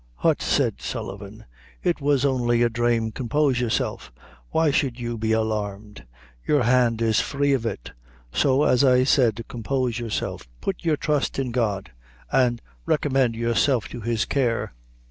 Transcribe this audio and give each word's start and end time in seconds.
"Hut," 0.15 0.41
said 0.41 0.81
Sullivan, 0.81 1.45
"it 1.83 2.01
was 2.01 2.25
only 2.25 2.63
a 2.63 2.69
drame; 2.69 3.11
compose 3.11 3.59
yourself; 3.59 4.11
why 4.49 4.71
should 4.71 4.99
you 4.99 5.15
be 5.15 5.31
alarmed? 5.31 6.05
your 6.43 6.63
hand 6.63 7.03
is 7.03 7.19
free 7.19 7.53
of 7.53 7.67
it. 7.67 7.91
So, 8.33 8.63
as 8.63 8.83
I 8.83 9.03
said, 9.03 9.45
compose 9.47 9.99
yourself; 9.99 10.47
put 10.59 10.77
your 10.83 10.97
trust 10.97 11.37
in 11.37 11.51
God, 11.51 11.91
an' 12.31 12.61
recommend 12.87 13.35
yourself 13.35 13.87
to 13.89 14.01
his 14.01 14.25
care." 14.25 14.73